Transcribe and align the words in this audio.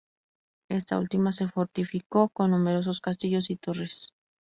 Esta 0.69 0.97
última 0.97 1.31
se 1.31 1.47
fortificó 1.47 2.29
con 2.29 2.49
numerosos 2.49 3.01
castillos 3.01 3.51
y 3.51 3.57
torres. 3.57 4.09